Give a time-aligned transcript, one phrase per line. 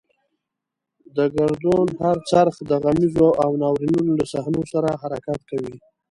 [1.15, 5.75] د ګردون هر څرخ د غمیزو او ناورینونو له صحنو سره حرکت کوي.